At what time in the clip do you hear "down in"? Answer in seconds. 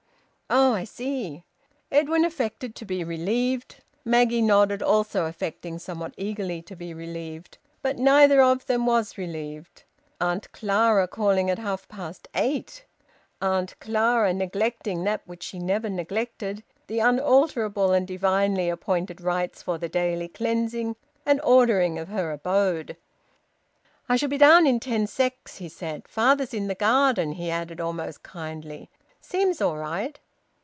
24.37-24.81